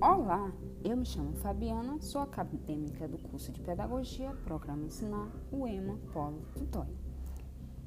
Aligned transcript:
Olá, 0.00 0.52
eu 0.84 0.96
me 0.96 1.04
chamo 1.04 1.34
Fabiana, 1.38 2.00
sou 2.00 2.20
acadêmica 2.20 3.08
do 3.08 3.18
curso 3.18 3.50
de 3.50 3.60
Pedagogia, 3.60 4.30
Programa 4.44 4.84
Ensinar, 4.84 5.28
UEMA, 5.50 5.98
Polo 6.12 6.40
Tutório. 6.54 6.96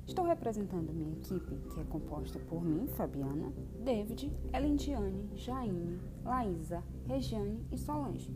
Estou 0.06 0.26
representando 0.26 0.92
minha 0.92 1.14
equipe, 1.14 1.56
que 1.70 1.80
é 1.80 1.86
composta 1.86 2.38
por 2.38 2.66
mim, 2.66 2.86
Fabiana, 2.98 3.54
David, 3.80 4.30
Elindiane, 4.54 5.30
Jaine, 5.36 6.02
Laísa, 6.26 6.84
Regiane 7.08 7.66
e 7.72 7.78
Solange. 7.78 8.36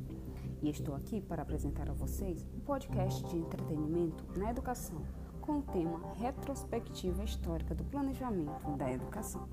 E 0.62 0.70
estou 0.70 0.96
aqui 0.96 1.20
para 1.20 1.42
apresentar 1.42 1.90
a 1.90 1.94
vocês 1.94 2.46
um 2.56 2.62
podcast 2.62 3.26
de 3.26 3.38
entretenimento 3.38 4.24
na 4.40 4.52
educação, 4.52 5.02
com 5.42 5.60
o 5.60 5.64
tema 5.64 6.14
Retrospectiva 6.14 7.26
Histórica 7.26 7.76
do 7.76 7.84
Planejamento 7.84 8.72
da 8.78 8.90
Educação. 8.90 9.50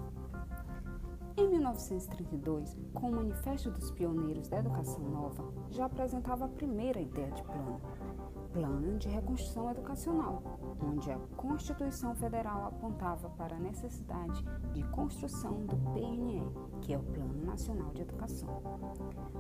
Em 1.35 1.49
1932, 1.49 2.77
com 2.93 3.09
o 3.09 3.13
Manifesto 3.13 3.71
dos 3.71 3.91
Pioneiros 3.91 4.49
da 4.49 4.59
Educação 4.59 5.01
Nova, 5.01 5.51
já 5.71 5.87
apresentava 5.87 6.45
a 6.45 6.49
primeira 6.49 7.01
ideia 7.01 7.31
de 7.31 7.43
plano, 7.43 7.81
Plano 8.53 8.99
de 8.99 9.09
Reconstrução 9.09 9.71
Educacional, 9.71 10.43
onde 10.79 11.11
a 11.11 11.19
Constituição 11.37 12.15
Federal 12.15 12.67
apontava 12.67 13.31
para 13.31 13.57
a 13.57 13.59
necessidade 13.59 14.45
de 14.75 14.83
construção 14.91 15.65
do 15.65 15.77
PNE, 15.95 16.43
que 16.83 16.93
é 16.93 16.99
o 16.99 17.03
Plano 17.03 17.47
Nacional 17.47 17.91
de 17.95 18.03
Educação. 18.03 18.63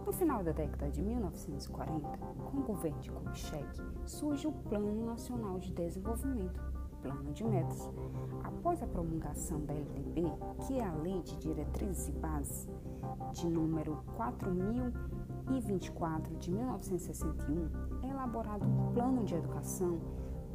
No 0.06 0.12
final 0.14 0.42
da 0.42 0.52
década 0.52 0.90
de 0.90 1.02
1940, 1.02 2.16
com 2.16 2.56
o 2.56 2.62
governo 2.62 3.00
de 3.00 3.10
Kubitschek, 3.10 3.82
surge 4.06 4.46
o 4.46 4.52
Plano 4.52 5.04
Nacional 5.04 5.58
de 5.58 5.70
Desenvolvimento, 5.72 6.58
plano 7.02 7.32
de 7.32 7.44
metas. 7.44 7.90
Após 8.44 8.80
a 8.82 8.86
promulgação 8.86 9.60
da 9.64 9.74
LDB, 9.74 10.22
que 10.66 10.78
é 10.78 10.84
a 10.84 10.94
Lei 10.94 11.20
de 11.22 11.36
Diretrizes 11.36 12.08
e 12.08 12.12
Bases, 12.12 12.68
de 13.32 13.48
número 13.48 14.02
4024 14.16 16.36
de 16.36 16.52
1961, 16.52 17.68
é 18.02 18.08
elaborado 18.08 18.64
um 18.64 18.92
plano 18.92 19.24
de 19.24 19.34
educação 19.34 20.00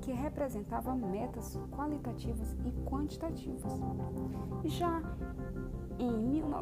que 0.02 0.12
representava 0.12 0.96
metas 0.96 1.60
qualitativas 1.72 2.56
e 2.66 2.72
quantitativas. 2.88 3.80
Já 4.66 5.02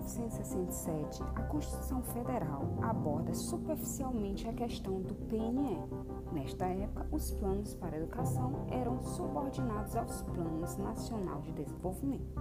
1967, 0.05 1.23
a 1.35 1.41
Constituição 1.43 2.03
Federal 2.03 2.61
aborda 2.83 3.33
superficialmente 3.33 4.47
a 4.47 4.53
questão 4.53 5.01
do 5.01 5.15
PNE. 5.15 5.79
Nesta 6.31 6.67
época, 6.67 7.07
os 7.11 7.31
planos 7.31 7.73
para 7.73 7.95
a 7.95 7.99
educação 7.99 8.67
eram 8.69 9.01
subordinados 9.01 9.95
aos 9.95 10.21
Planos 10.21 10.77
Nacional 10.77 11.41
de 11.41 11.51
Desenvolvimento. 11.53 12.39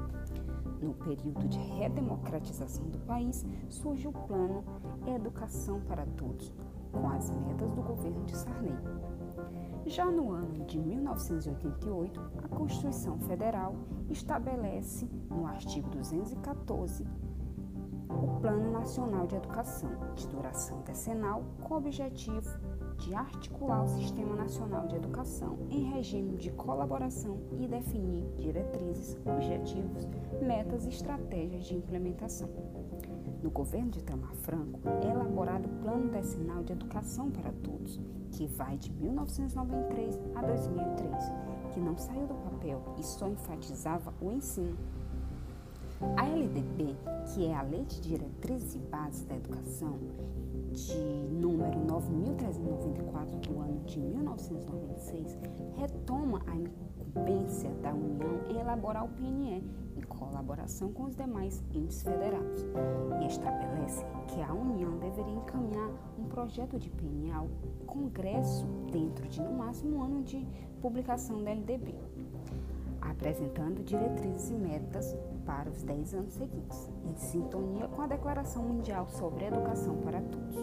No 0.78 0.92
período 0.92 1.48
de 1.48 1.58
redemocratização 1.58 2.86
do 2.88 2.98
país, 2.98 3.46
surge 3.70 4.06
o 4.08 4.12
Plano 4.12 4.62
Educação 5.06 5.80
para 5.88 6.04
Todos, 6.04 6.52
com 6.92 7.08
as 7.08 7.30
metas 7.30 7.72
do 7.72 7.80
governo 7.80 8.24
de 8.24 8.36
Sarney. 8.36 8.76
Já 9.86 10.04
no 10.04 10.32
ano 10.32 10.64
de 10.66 10.78
1988, 10.78 12.20
a 12.42 12.48
Constituição 12.48 13.18
Federal 13.20 13.74
estabelece, 14.10 15.08
no 15.30 15.46
artigo 15.46 15.88
214, 15.90 17.06
o 18.22 18.40
Plano 18.40 18.70
Nacional 18.70 19.26
de 19.26 19.36
Educação, 19.36 19.90
de 20.14 20.26
duração 20.28 20.80
decenal, 20.82 21.42
com 21.62 21.74
o 21.74 21.76
objetivo 21.78 22.48
de 22.98 23.14
articular 23.14 23.82
o 23.82 23.88
Sistema 23.88 24.36
Nacional 24.36 24.86
de 24.86 24.96
Educação 24.96 25.58
em 25.70 25.90
regime 25.92 26.36
de 26.36 26.50
colaboração 26.52 27.38
e 27.58 27.66
definir 27.66 28.24
diretrizes, 28.38 29.18
objetivos, 29.24 30.06
metas 30.40 30.86
e 30.86 30.90
estratégias 30.90 31.66
de 31.66 31.74
implementação. 31.74 32.48
No 33.42 33.50
governo 33.50 33.90
de 33.90 33.98
Itamar 33.98 34.34
Franco, 34.36 34.80
é 35.02 35.10
elaborado 35.10 35.66
o 35.66 35.82
Plano 35.82 36.10
Decenal 36.10 36.62
de 36.62 36.72
Educação 36.72 37.30
para 37.30 37.52
Todos, 37.52 38.00
que 38.30 38.46
vai 38.46 38.78
de 38.78 38.90
1993 38.92 40.18
a 40.34 40.42
2003, 40.42 41.32
que 41.72 41.80
não 41.80 41.96
saiu 41.98 42.26
do 42.26 42.34
papel 42.34 42.82
e 42.98 43.02
só 43.02 43.28
enfatizava 43.28 44.14
o 44.20 44.30
ensino. 44.30 44.78
A 46.16 46.26
LDB, 46.26 46.96
que 47.26 47.46
é 47.46 47.54
a 47.54 47.62
Lei 47.62 47.84
de 47.84 48.00
Diretrizes 48.00 48.74
e 48.74 48.78
Bases 48.78 49.24
da 49.24 49.36
Educação, 49.36 49.98
de 50.72 50.94
número 51.30 51.78
9.394 51.80 53.40
do 53.40 53.60
ano 53.60 53.80
de 53.84 54.00
1996, 54.00 55.38
retoma 55.76 56.42
a 56.46 56.56
incumbência 56.56 57.70
da 57.82 57.92
União 57.92 58.40
em 58.48 58.58
elaborar 58.58 59.04
o 59.04 59.08
PNE 59.08 59.62
em 59.96 60.00
colaboração 60.02 60.92
com 60.92 61.04
os 61.04 61.14
demais 61.14 61.62
entes 61.72 62.02
federados. 62.02 62.66
E 63.22 63.26
estabelece 63.26 64.04
que 64.28 64.42
a 64.42 64.52
União 64.52 64.98
deveria 64.98 65.34
encaminhar 65.34 65.90
um 66.18 66.24
projeto 66.24 66.78
de 66.78 66.90
PNE 66.90 67.32
ao 67.32 67.48
Congresso 67.86 68.66
dentro 68.90 69.28
de 69.28 69.40
no 69.40 69.52
máximo 69.52 69.98
um 69.98 70.02
ano 70.02 70.22
de 70.22 70.44
publicação 70.82 71.42
da 71.42 71.52
LDB, 71.52 71.94
apresentando 73.00 73.84
diretrizes 73.84 74.50
e 74.50 74.54
metas 74.54 75.16
para 75.44 75.70
os 75.70 75.82
10 75.82 76.14
anos 76.14 76.34
seguintes, 76.34 76.90
em 77.04 77.16
sintonia 77.16 77.88
com 77.88 78.02
a 78.02 78.06
Declaração 78.06 78.62
Mundial 78.62 79.08
sobre 79.08 79.44
Educação 79.44 79.96
para 79.98 80.20
Todos. 80.20 80.56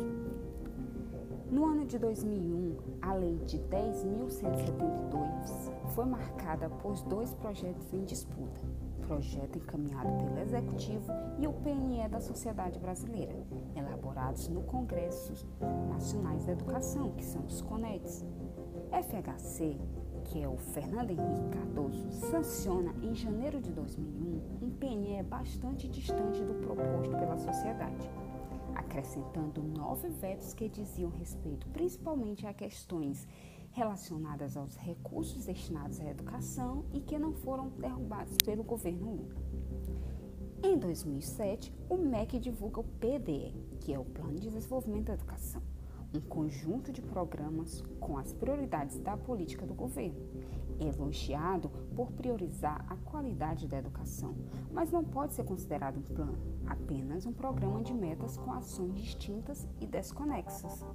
No 1.51 1.65
ano 1.65 1.85
de 1.85 1.99
2001, 1.99 2.77
a 3.01 3.13
Lei 3.13 3.37
de 3.39 3.59
10.172 3.59 5.91
foi 5.93 6.05
marcada 6.05 6.69
por 6.69 6.95
dois 7.03 7.33
projetos 7.33 7.93
em 7.93 8.05
disputa: 8.05 8.61
projeto 9.01 9.57
encaminhado 9.57 10.09
pelo 10.23 10.39
Executivo 10.39 11.11
e 11.37 11.47
o 11.47 11.53
PNE 11.53 12.07
da 12.07 12.21
Sociedade 12.21 12.79
Brasileira, 12.79 13.35
elaborados 13.75 14.47
no 14.47 14.63
Congressos 14.63 15.45
Nacionais 15.89 16.45
da 16.45 16.53
Educação, 16.53 17.11
que 17.11 17.25
são 17.25 17.45
os 17.45 17.61
CONEDs. 17.61 18.25
FHC, 18.91 19.77
que 20.31 20.41
é 20.41 20.47
o 20.47 20.55
Fernando 20.55 21.11
Henrique 21.11 21.49
Cardoso, 21.51 22.09
sanciona 22.11 22.95
em 23.03 23.13
janeiro 23.13 23.59
de 23.59 23.69
2001 23.73 24.65
um 24.65 24.69
PNE 24.69 25.21
bastante 25.23 25.89
distante 25.89 26.41
do 26.41 26.53
proposto 26.53 27.11
pela 27.11 27.37
sociedade 27.37 28.09
acrescentando 28.73 29.61
nove 29.61 30.07
vetos 30.07 30.53
que 30.53 30.69
diziam 30.69 31.09
respeito 31.09 31.67
principalmente 31.67 32.47
a 32.47 32.53
questões 32.53 33.27
relacionadas 33.71 34.55
aos 34.55 34.77
recursos 34.77 35.45
destinados 35.45 35.99
à 35.99 36.05
educação 36.05 36.85
e 36.93 37.01
que 37.01 37.19
não 37.19 37.33
foram 37.33 37.67
derrubados 37.69 38.37
pelo 38.45 38.63
governo 38.63 39.11
Lula. 39.11 39.35
Em 40.63 40.77
2007, 40.77 41.73
o 41.89 41.97
MEC 41.97 42.39
divulga 42.39 42.79
o 42.79 42.83
PDE, 42.83 43.53
que 43.81 43.93
é 43.93 43.99
o 43.99 44.05
Plano 44.05 44.39
de 44.39 44.49
Desenvolvimento 44.49 45.07
da 45.07 45.13
Educação, 45.13 45.61
um 46.13 46.19
conjunto 46.19 46.91
de 46.91 47.01
programas 47.01 47.83
com 47.99 48.17
as 48.17 48.33
prioridades 48.33 48.99
da 48.99 49.16
política 49.16 49.66
do 49.66 49.73
governo, 49.73 50.19
elogiado 50.79 51.69
por 51.95 52.11
priorizar 52.11 52.85
a 52.89 52.95
qualidade 52.97 53.67
da 53.67 53.77
educação, 53.77 54.35
mas 54.72 54.91
não 54.91 55.03
pode 55.03 55.33
ser 55.33 55.44
considerado 55.44 55.97
um 55.97 56.01
plano, 56.01 56.38
apenas 56.66 57.25
um 57.25 57.33
programa 57.33 57.81
de 57.81 57.94
metas 57.94 58.38
com 58.38 58.51
ações 58.51 58.94
distintas 58.95 59.67
e 59.79 59.85
desconexas. 59.85 60.85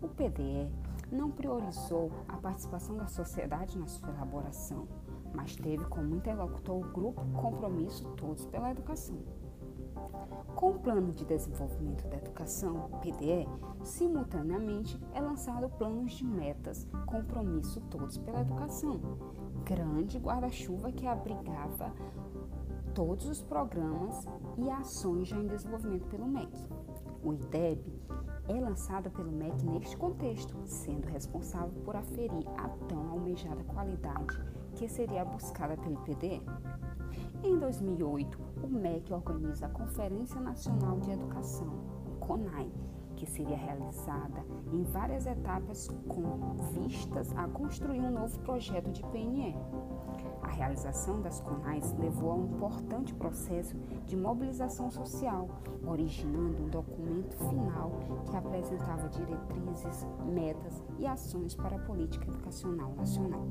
O 0.00 0.08
PDE 0.08 0.70
não 1.10 1.30
priorizou 1.30 2.10
a 2.28 2.36
participação 2.36 2.96
da 2.96 3.06
sociedade 3.06 3.78
na 3.78 3.86
sua 3.86 4.10
elaboração, 4.10 4.86
mas 5.34 5.56
teve 5.56 5.84
como 5.86 6.14
interlocutor 6.14 6.76
o 6.76 6.92
grupo 6.92 7.24
Compromisso 7.32 8.04
Todos 8.16 8.44
pela 8.46 8.70
Educação. 8.70 9.41
Com 10.54 10.70
o 10.70 10.78
Plano 10.78 11.12
de 11.12 11.24
Desenvolvimento 11.24 12.06
da 12.08 12.16
Educação, 12.16 12.90
PDE, 13.00 13.48
simultaneamente 13.82 15.00
é 15.12 15.20
lançado 15.20 15.68
planos 15.70 16.12
de 16.12 16.24
metas 16.24 16.86
Compromisso 17.06 17.80
Todos 17.90 18.18
pela 18.18 18.40
Educação, 18.40 19.00
grande 19.64 20.18
guarda-chuva 20.18 20.92
que 20.92 21.06
abrigava 21.06 21.92
todos 22.94 23.26
os 23.26 23.42
programas 23.42 24.26
e 24.58 24.70
ações 24.70 25.28
já 25.28 25.36
em 25.36 25.46
desenvolvimento 25.46 26.06
pelo 26.06 26.26
MEC. 26.26 26.52
O 27.24 27.32
IDEB 27.32 28.02
é 28.48 28.60
lançado 28.60 29.10
pelo 29.10 29.30
MEC 29.30 29.64
neste 29.64 29.96
contexto, 29.96 30.56
sendo 30.64 31.06
responsável 31.06 31.72
por 31.84 31.96
aferir 31.96 32.46
a 32.58 32.68
tão 32.88 33.10
almejada 33.10 33.62
qualidade 33.64 34.38
que 34.74 34.88
seria 34.88 35.24
buscada 35.24 35.76
pelo 35.76 35.98
PDE. 36.00 36.42
Em 37.44 37.58
2008, 37.58 38.38
o 38.62 38.68
MEC 38.68 39.12
organiza 39.12 39.66
a 39.66 39.68
Conferência 39.68 40.40
Nacional 40.40 41.00
de 41.00 41.10
Educação, 41.10 41.66
CONAI, 42.20 42.70
que 43.16 43.26
seria 43.26 43.56
realizada 43.56 44.44
em 44.72 44.84
várias 44.84 45.26
etapas 45.26 45.88
com 46.06 46.54
vistas 46.72 47.36
a 47.36 47.48
construir 47.48 48.00
um 48.00 48.12
novo 48.12 48.38
projeto 48.40 48.92
de 48.92 49.02
PNE. 49.02 49.56
A 50.40 50.48
realização 50.48 51.20
das 51.20 51.40
CONAIs 51.40 51.92
levou 51.98 52.30
a 52.30 52.34
um 52.36 52.46
importante 52.46 53.12
processo 53.12 53.76
de 54.06 54.16
mobilização 54.16 54.88
social, 54.88 55.48
originando 55.84 56.62
um 56.62 56.68
documento 56.68 57.36
final 57.48 57.90
que 58.24 58.36
apresentava 58.36 59.08
diretrizes, 59.08 60.06
metas 60.32 60.80
e 60.98 61.06
ações 61.08 61.56
para 61.56 61.74
a 61.74 61.80
política 61.80 62.28
educacional 62.28 62.94
nacional, 62.94 63.46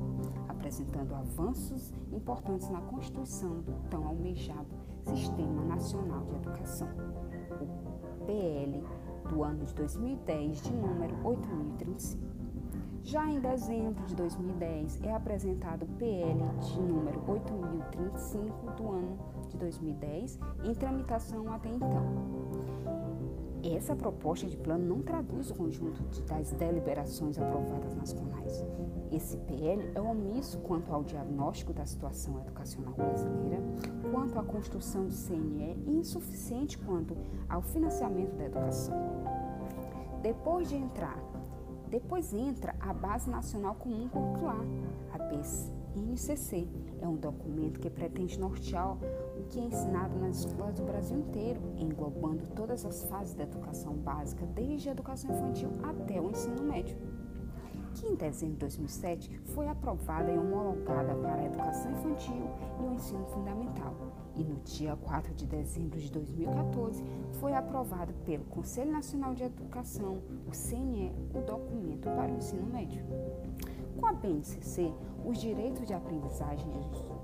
apresentando 0.72 1.14
avanços 1.14 1.92
importantes 2.10 2.70
na 2.70 2.80
constituição 2.80 3.60
do 3.60 3.72
tão 3.90 4.06
almejado 4.06 4.74
Sistema 5.04 5.62
Nacional 5.64 6.24
de 6.24 6.36
Educação, 6.36 6.88
o 7.60 8.24
PL 8.24 8.82
do 9.28 9.42
ano 9.42 9.66
de 9.66 9.74
2010, 9.74 10.62
de 10.62 10.72
número 10.72 11.14
8035. 11.24 12.22
Já 13.02 13.26
em 13.26 13.40
dezembro 13.40 14.02
de 14.06 14.14
2010 14.14 15.02
é 15.02 15.12
apresentado 15.12 15.82
o 15.82 15.88
PL 15.98 16.40
de 16.60 16.80
número 16.80 17.22
8035 17.28 18.70
do 18.72 18.90
ano 18.92 19.18
de 19.48 19.58
2010, 19.58 20.38
em 20.64 20.74
tramitação 20.74 21.52
até 21.52 21.68
então. 21.68 22.71
Essa 23.64 23.94
proposta 23.94 24.46
de 24.46 24.56
plano 24.56 24.84
não 24.84 25.02
traduz 25.02 25.50
o 25.50 25.54
conjunto 25.54 26.02
das 26.22 26.50
deliberações 26.52 27.38
aprovadas 27.38 27.94
nas 27.94 28.12
CONAIS. 28.12 28.64
Esse 29.12 29.36
PL 29.36 29.90
é 29.94 30.00
omisso 30.00 30.58
quanto 30.60 30.92
ao 30.92 31.04
diagnóstico 31.04 31.72
da 31.72 31.86
situação 31.86 32.40
educacional 32.40 32.94
brasileira, 32.94 33.62
quanto 34.10 34.38
à 34.38 34.42
construção 34.42 35.06
do 35.06 35.14
CNE 35.14 35.76
e 35.86 35.96
insuficiente 35.96 36.76
quanto 36.78 37.16
ao 37.48 37.62
financiamento 37.62 38.34
da 38.36 38.46
educação. 38.46 38.94
Depois 40.22 40.68
de 40.68 40.76
entrar 40.76 41.18
depois 41.92 42.32
entra 42.32 42.74
a 42.80 42.94
Base 42.94 43.28
Nacional 43.28 43.74
Comum 43.74 44.08
Curricular, 44.08 44.64
a 45.12 45.18
BNCC. 45.18 46.66
É 47.02 47.06
um 47.06 47.16
documento 47.16 47.78
que 47.78 47.90
pretende 47.90 48.40
nortear 48.40 48.96
que 49.44 49.58
é 49.58 49.64
ensinado 49.64 50.18
nas 50.18 50.38
escolas 50.38 50.74
do 50.74 50.84
Brasil 50.84 51.18
inteiro, 51.18 51.60
englobando 51.76 52.46
todas 52.54 52.84
as 52.84 53.02
fases 53.04 53.34
da 53.34 53.44
educação 53.44 53.94
básica, 53.94 54.46
desde 54.46 54.88
a 54.88 54.92
educação 54.92 55.34
infantil 55.34 55.70
até 55.82 56.20
o 56.20 56.30
ensino 56.30 56.62
médio 56.62 56.96
que 57.94 58.06
em 58.06 58.14
dezembro 58.14 58.54
de 58.54 58.60
2007 58.60 59.40
foi 59.54 59.68
aprovada 59.68 60.30
e 60.30 60.38
homologada 60.38 61.14
para 61.14 61.42
a 61.42 61.44
educação 61.44 61.92
infantil 61.92 62.50
e 62.80 62.82
o 62.82 62.92
ensino 62.94 63.24
fundamental. 63.26 63.94
E 64.34 64.42
no 64.42 64.56
dia 64.60 64.96
4 64.96 65.34
de 65.34 65.46
dezembro 65.46 65.98
de 65.98 66.10
2014 66.10 67.04
foi 67.32 67.54
aprovado 67.54 68.12
pelo 68.24 68.44
Conselho 68.44 68.90
Nacional 68.90 69.34
de 69.34 69.44
Educação, 69.44 70.22
o 70.46 70.50
CNE, 70.50 71.12
o 71.34 71.40
documento 71.40 72.08
para 72.10 72.32
o 72.32 72.36
ensino 72.36 72.66
médio. 72.66 73.04
Com 73.98 74.06
a 74.06 74.12
BNCC, 74.12 74.92
os 75.24 75.38
direitos 75.38 75.86
de 75.86 75.92
aprendizagem 75.92 76.66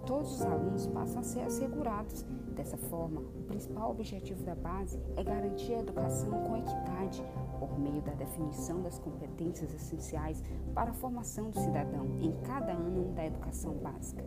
todos 0.09 0.41
os 0.41 0.43
alunos 0.43 0.87
passam 0.87 1.21
a 1.21 1.23
ser 1.23 1.43
assegurados. 1.43 2.25
Dessa 2.59 2.77
forma, 2.77 3.21
o 3.21 3.45
principal 3.45 3.93
objetivo 3.93 4.43
da 4.43 4.57
base 4.57 5.01
é 5.17 5.23
garantir 5.23 5.75
a 5.75 5.79
educação 5.79 6.43
com 6.43 6.57
equidade, 6.57 7.25
por 7.57 7.79
meio 7.79 8.03
da 8.03 8.11
definição 8.15 8.83
das 8.83 8.99
competências 8.99 9.73
essenciais 9.73 10.43
para 10.75 10.91
a 10.91 10.95
formação 10.95 11.51
do 11.51 11.61
cidadão 11.61 12.19
em 12.21 12.33
cada 12.43 12.73
ano 12.73 13.13
da 13.15 13.25
educação 13.25 13.75
básica. 13.75 14.25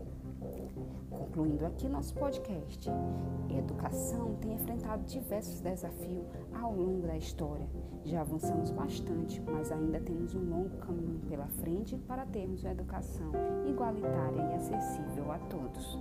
Concluindo 1.09 1.65
aqui 1.65 1.89
nosso 1.89 2.13
podcast, 2.13 2.89
a 2.89 3.53
educação 3.53 4.35
tem 4.35 4.53
enfrentado 4.53 5.03
diversos 5.03 5.59
desafios 5.59 6.25
ao 6.53 6.73
longo 6.73 7.05
da 7.05 7.17
história. 7.17 7.67
Já 8.05 8.21
avançamos 8.21 8.71
bastante, 8.71 9.41
mas 9.41 9.73
ainda 9.73 9.99
temos 9.99 10.33
um 10.35 10.49
longo 10.49 10.77
caminho 10.77 11.19
pela 11.27 11.47
frente 11.47 11.97
para 12.07 12.25
termos 12.25 12.63
uma 12.63 12.71
educação 12.71 13.29
igualitária 13.67 14.41
e 14.41 14.55
acessível 14.55 15.29
a 15.33 15.37
todos. 15.37 15.99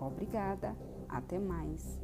Obrigada, 0.00 0.74
até 1.10 1.38
mais. 1.38 2.00